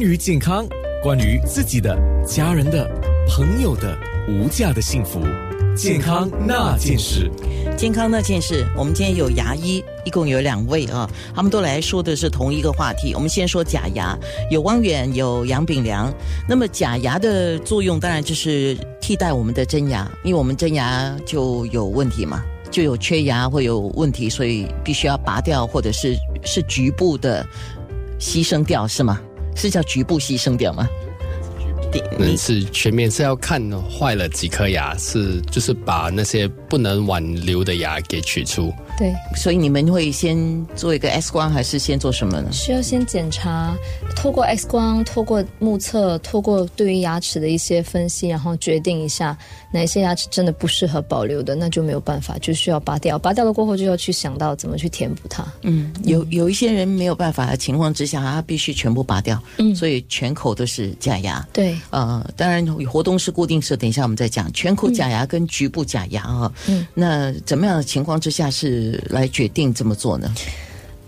[0.00, 0.66] 关于健康，
[1.02, 1.94] 关于自己的、
[2.26, 2.90] 家人的、
[3.28, 3.94] 朋友的
[4.26, 5.20] 无价的幸福，
[5.76, 7.30] 健康那件事。
[7.76, 13.12] 健康那件事，我们今天有牙医，一共有两位啊，他们都来说的是同一个话题。
[13.14, 14.18] 我们先说假牙，
[14.50, 16.10] 有汪远，有杨炳良。
[16.48, 27.46] 那么假牙的作用，当然就是替代我们的真牙，因为我们真牙就有问题嘛，就有缺牙或有问题，所以必须要拔掉，或者是是局部的
[28.18, 29.20] 牺牲掉，是吗？
[29.54, 30.88] 是叫局部牺牲掉吗？
[32.20, 38.72] 嗯是全面是要看坏了几颗牙，是就是把那些不能挽留的牙给取出。
[39.00, 40.36] 对，所以你们会先
[40.76, 42.52] 做一个 X 光，还是先做什么呢？
[42.52, 43.74] 需要先检查，
[44.14, 49.34] 透过 X 光，透过目测，透过对于牙齿的一些分析，然后决定一下
[49.72, 53.18] 哪些牙齿真的不适合保留的，那就没有办法，就需要拔掉。
[53.18, 55.46] 拔掉了过后，就要去想到怎么去填补它。
[55.62, 61.42] 嗯，有有一些人没有办法的情况之下，他必须全部拔掉，嗯所以全口都是假牙。
[61.54, 64.52] 对，呃，当然活动是、固定式，等一下我们再讲。
[64.52, 70.32] 全口假牙跟局部假牙啊，嗯，那怎么样的情况之下是来决定这么做呢？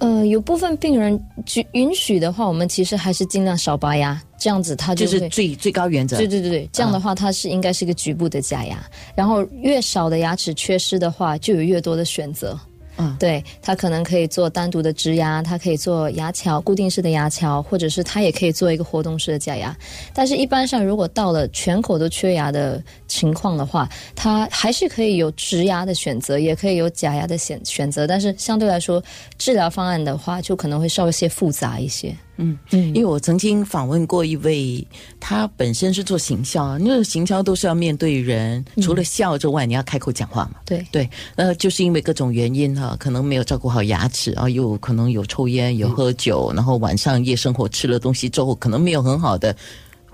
[0.00, 1.12] 呃，有部分病人
[1.56, 5.28] 允允许的话，我们其实还是尽量少拔牙，这样子它就就是。
[5.28, 6.16] 最最高原则。
[6.16, 8.78] 对对对对，这样的话它是应该是一个局部的假牙，
[9.16, 12.56] 然后越少的牙齿缺失的话，就有越多的选择。
[13.00, 19.76] 嗯对，它可能可以做单独的植牙，它可以做牙桥固定式的牙桥，或者是它也可以做一个活动式的假牙。
[20.12, 28.06] 但是，一般上如果到了全口都缺牙的情况的话，它还是可以有植牙的选择，也可以有假牙的选选择。
[28.06, 29.02] 但是相对来说，
[29.38, 32.14] 治疗方案的话，就可能会稍微些复杂一些。
[32.40, 34.86] 嗯嗯，因为我曾经访问过一位，
[35.18, 40.60] 他本身是做行销啊，那个行销都是要面对人，除了笑之外，你要开口讲话嘛。
[40.64, 49.56] 对对，那就是因为各种原因哈、可能没有照顾好牙齿啊，又可能有抽烟、有喝酒，然后晚上夜生活吃了东西之后，可能没有很好的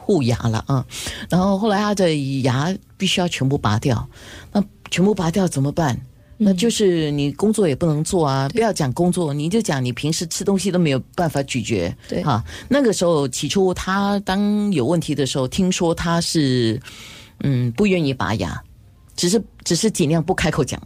[0.04, 0.84] 护牙了啊。
[1.30, 4.06] 然后后来他的牙必须要全部拔掉，
[4.52, 5.98] 那全部拔掉怎么办？
[6.36, 8.48] 那就是你工作也不能做啊！
[8.48, 12.44] 不要讲工作，你就讲你平时吃东西都没有办法咀嚼，对哈。
[12.68, 16.78] 那个时候起初他当有问题的时候，听说他是
[17.44, 18.60] 嗯不愿意拔牙，
[19.14, 20.82] 只是只是尽量不开口讲，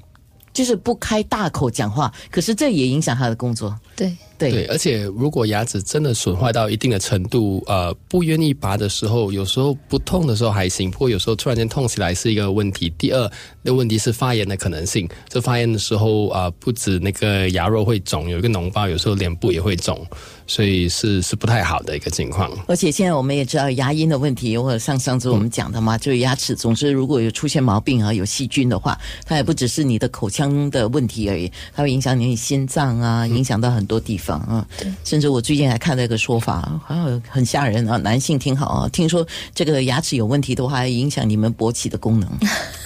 [0.52, 2.12] 就是不开大口讲话。
[2.30, 12.88] 可是这也影响他的工作，对，对对，而且如果牙齿真的损坏到一定的程度，呃，不愿意拔的时候，有时候不痛的时候还行，不过有时候突然间痛起来是一个问题。
[12.96, 13.30] 第二，
[13.62, 15.08] 那问题是发炎的可能性。
[15.28, 20.04] 这发炎的时候啊、呃不止那个牙肉会肿，有一个脓包，有时候脸部也会肿，
[20.46, 22.50] 所以是是不太好的一个情况。
[22.66, 34.66] 而且现在我们也知道牙龈的问题，或者像上次我们讲的嘛，就是牙齿，总之如果有出现毛病啊，有细菌的话，它也不只是你的口腔的问题而已，它会影响你心脏啊，影响到很多地方啊。
[35.04, 42.30] 甚至我最近还看到一个说法，好像很吓人啊，男性听好啊，听说这个牙齿有问题的话，还影响你们勃起的功能，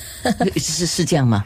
[0.57, 1.45] 是是这样吗？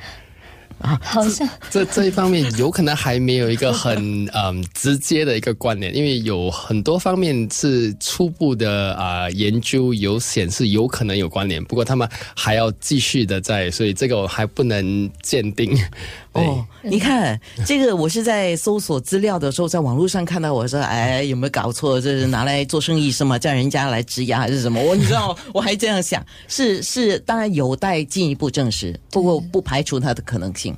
[0.78, 3.96] 啊好像这这一方面有可能还没有一个很
[4.36, 15.74] 嗯直接的一个关联，因为有很多方面是初步的啊、研究有显示有可能有关联，不过他们还要继续的在，所以这个我还不能鉴定。
[16.36, 22.00] 对哦，你看这个，我是在搜索资料的时候，在网络上看到，我说，哎，有没有搞错？
[22.00, 23.38] 这是拿来做生意是吗？
[23.38, 24.80] 叫人家来植牙还是什么？
[24.82, 30.76] 我你知道，我还这样想，是 是，当然有待进一步证实，不过不排除它的可能性。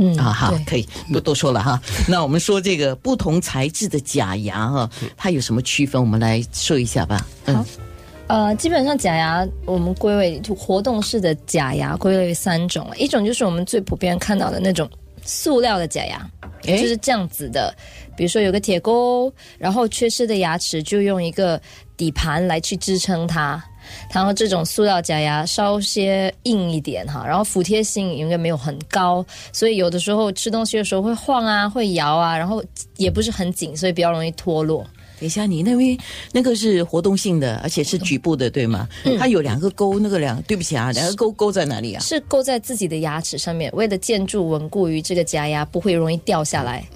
[0.00, 1.80] 嗯啊，好，可以不多说了哈。
[2.06, 6.00] 那我们说这个不同材质的假牙哈，它有什么区分？
[6.00, 7.26] 我们来说一下吧。
[7.46, 7.66] 嗯好
[8.28, 14.88] 呃，基本上假牙我们归为就活动式的假牙归类为三种，一种就是我们最普遍看到的那种
[15.22, 16.30] 塑料的假牙，
[16.64, 17.74] 诶就是这样子的，
[18.16, 21.58] 比如说有个铁钩，然后缺失的牙齿就用一个
[21.96, 23.62] 底盘来去支撑它。
[24.12, 32.62] 然后这种塑料假牙稍些硬一点哈，然后服帖性应该没有很高，所以有的时候吃东西的时候会晃啊，会摇啊，然后
[32.98, 34.86] 也不是很紧，所以比较容易脱落。
[35.20, 35.96] 等一下，你那边
[36.32, 38.88] 那个是活动性的，而且是局部的，对吗？
[39.18, 42.00] 它有两个钩，那个两，对不起啊，两个钩钩在哪里啊？
[42.00, 46.86] 是勾在自己的牙齿上面，为了建筑稳固于这个假牙，不会容易掉下来。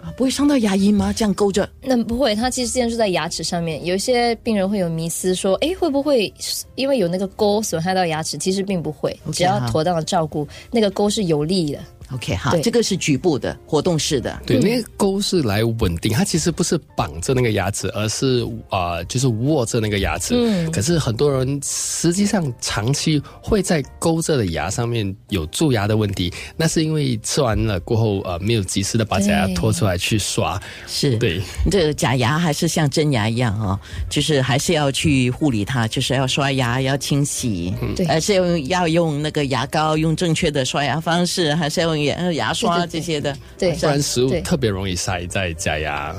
[0.00, 1.12] 啊，不会伤到牙龈吗？
[1.12, 1.68] 这样勾着？
[1.80, 3.84] 那不会，它其实建筑在牙齿上面。
[3.84, 6.32] 有一些病人会有迷思，说，诶，会不会
[6.74, 8.36] 因为有那个钩损害到牙齿？
[8.36, 11.78] 其实并不会只要妥当的照顾，那个钩是有利的。
[12.14, 14.40] OK，好，这个是局部的活动式的。
[14.46, 20.34] 对，那个钩是来稳定，它其实不是绑着那个牙齿，而是啊、呃就是握着那个牙齿。
[20.36, 20.70] 嗯。
[20.70, 30.60] 可是很多人实际上长期会在勾着的牙上面有蛀牙的问题，那是因为吃完了过后呃没有及时的把假牙拖出来去刷。
[30.86, 33.78] 是，对，这个假牙还是像真牙一样哦，
[34.10, 38.06] 就是还是要去护理它，就是要刷牙，要清洗，对。
[38.06, 43.36] 还是用要用那个牙膏，用正确的刷牙方式，还是要用牙牙刷这些的。
[43.58, 46.14] 对不然食物特别容易塞在假牙。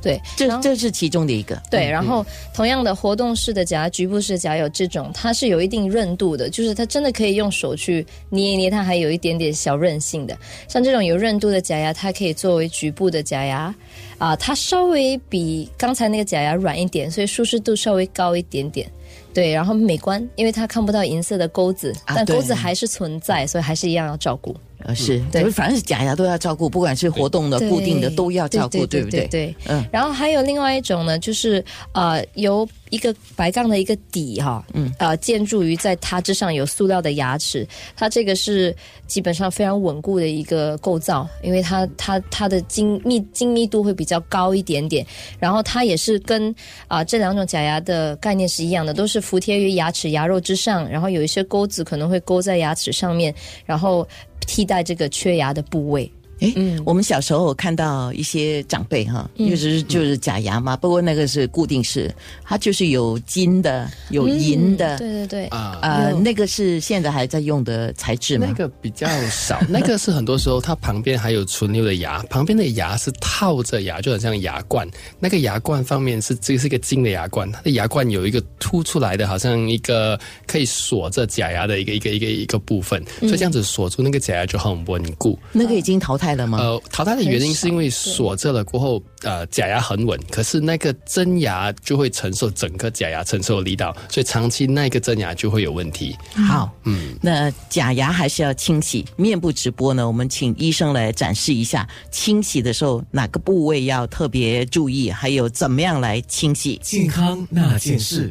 [0.00, 1.60] 对，这这是其中的一个。
[1.70, 2.24] 对，然后
[2.54, 10.36] 同样的活动式的假牙、局部式的假牙有这种，它是有一定韧度的，就是它真的可以用手去捏一捏，它还有一点点小韧性的。
[10.68, 13.74] 像这种有韧度的假牙，它可以作为局部的假牙，
[14.18, 18.90] 啊、它稍微比刚才那个假牙软一点，所以舒适度稍微高一点点。
[19.34, 24.54] 对，然后美观，因为它看不到银色的钩子，但钩子还是存在，所以还是一样要照顾。
[24.84, 25.42] 呃，是，对。
[25.42, 29.26] 就是反正是假牙都要照顾，不管是活动的、固定的都要照顾，对不对？
[29.28, 29.84] 对，嗯。
[29.92, 37.66] 然后还有另外一种呢，就是呃，由一个白杠的一个底哈，嗯，呃，建筑于在它之上有塑料的牙齿，
[37.96, 38.74] 它这个是
[39.06, 45.06] 基本上非常稳固的一个构造，因为它它它的精密精密度会比较高一点点，
[45.38, 46.54] 然后它也是跟
[46.86, 53.34] 啊、这两种假牙的概念是一样的，都是服贴于牙齿牙肉之上，然后有一些钩子可能会勾在牙齿上面，
[53.66, 54.06] 然后
[54.46, 56.10] 替代这个缺牙的部位。
[56.40, 56.54] 诶，
[56.84, 62.14] 我们小时候看到一些长辈哈，就是就是假牙嘛，不过那个是固定式，
[62.44, 68.46] 它就是有金的，有银的，嗯对对对，啊呃，那个是现在还在用的材质吗？
[68.48, 74.88] 那个比较少， 那个是很多时候它旁边还有存留的牙，旁边的牙是套着牙，就很像牙冠。
[75.18, 85.38] 那个牙冠方面是这个是一个金的牙冠，它的牙冠有一个凸出来的，好像一个可以锁着假牙的一个一个一个一个部分，所以这样子锁住那个假牙就很稳固。
[85.52, 86.58] 那个已经淘汰了吗？
[86.58, 96.16] 呃，淘汰的原因是因为锁着了过后，呃，假牙很稳，可是那个真牙就会承受整个假牙承受的力道，所以长期那个真牙就会有问题。
[96.46, 99.04] 好，嗯，那假牙还是要清洗。
[99.16, 106.78] 面部直播呢，我们请医生来展示一下，清洗的时候哪个部位要特别注意，还有怎么样来清洗。
[106.82, 108.30] 健康那件事。